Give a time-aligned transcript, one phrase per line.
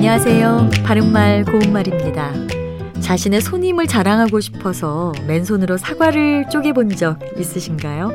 [0.00, 0.70] 안녕하세요.
[0.82, 2.32] 바른말 고운말입니다.
[3.02, 8.10] 자신의 손님을 자랑하고 싶어서 맨손으로 사과를 쪼개본 적 있으신가요?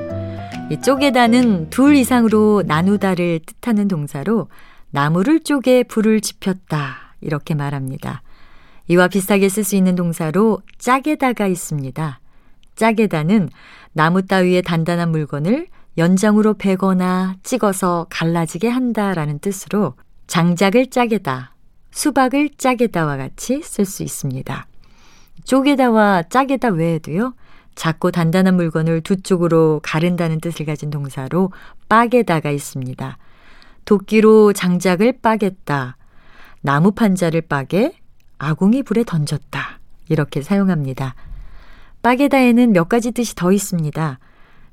[0.72, 4.48] 이 쪼개다는 둘 이상으로 나누다를 뜻하는 동사로
[4.90, 8.24] 나무를 쪼개 불을 지폈다 이렇게 말합니다.
[8.88, 12.20] 이와 비슷하게 쓸 수 있는 동사로 짜게다가 있습니다.
[12.76, 13.50] 짜게다는
[13.94, 15.68] 나무 따위의 단단한 물건을
[16.00, 19.94] 연장으로 베거나 찍어서 갈라지게 한다라는 뜻으로
[20.26, 21.52] 장작을 짜게다,
[21.96, 24.68] 수박을 짜게다와 같이 쓸 수 있습니다.
[25.46, 27.34] 쪼개다와 짜게다 외에도요,
[27.76, 31.54] 작고 단단한 물건을 두 쪽으로 가른다는 뜻을 가진 동사로
[31.88, 33.18] 빠게다가 있습니다.
[33.86, 35.96] 도끼로 장작을 빠겠다,
[36.60, 37.94] 나무 판자를 빠게,
[38.40, 39.80] 아궁이 불에 던졌다.
[40.10, 41.16] 이렇게 사용합니다.
[42.02, 44.20] 빠게다에는 몇 가지 뜻이 더 있습니다.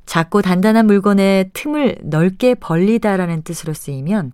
[0.07, 4.33] 작고 단단한 물건의 틈을 넓게 벌리다라는 뜻으로 쓰이면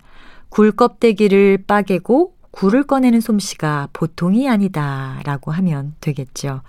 [0.48, 6.62] 굴 껍데기를 빠개고 굴을 꺼내는 솜씨가 보통이 아니다 라고 하면 되겠죠.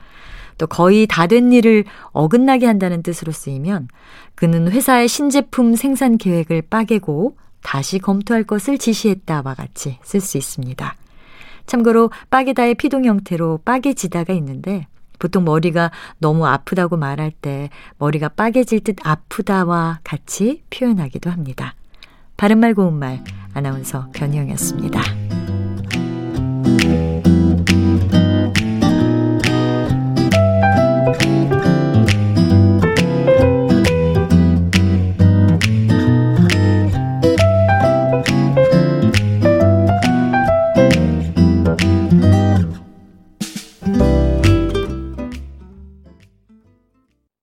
[0.59, 3.87] 또 거의 다 된 일을 어긋나게 한다는 뜻으로 쓰이면
[4.35, 10.95] 그는 회사의 신제품 생산 계획을 빠개고 다시 검토할 것을 지시했다와 같이 쓸 수 있습니다.
[11.65, 14.85] 참고로 빠개다의 피동 형태로 빠개지다가 있는데
[15.17, 21.73] 보통 머리가 너무 아프다고 말할 때 머리가 빠개질 듯 아프다와 같이 표현하기도 합니다.
[22.37, 23.23] 바른말 고운말
[23.55, 25.28] 아나운서 변희영이었습니다.